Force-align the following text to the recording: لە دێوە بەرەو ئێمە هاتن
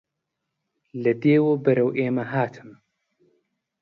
لە 1.03 1.11
دێوە 1.21 1.53
بەرەو 1.63 1.89
ئێمە 1.97 2.25
هاتن 2.33 2.69